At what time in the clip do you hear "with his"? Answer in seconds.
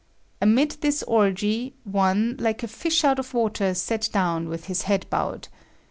4.49-4.81